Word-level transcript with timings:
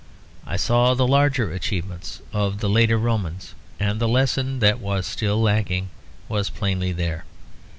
I 0.47 0.55
saw 0.57 0.95
the 0.95 1.05
larger 1.05 1.51
achievements 1.53 2.23
of 2.33 2.59
the 2.59 2.67
later 2.67 2.97
Romans; 2.97 3.53
and 3.79 4.01
the 4.01 4.07
lesson 4.07 4.57
that 4.57 4.79
was 4.79 5.05
still 5.05 5.39
lacking 5.39 5.91
was 6.27 6.49
plainly 6.49 6.91
there. 6.91 7.23